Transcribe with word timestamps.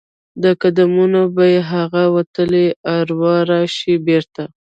د 0.43 0.45
قدمونو 0.61 1.21
به 1.35 1.43
یې 1.53 1.61
هغه 1.73 2.03
وتلي 2.15 2.67
اروا 2.97 3.35
راشي 3.49 3.95
بیرته؟ 4.05 4.43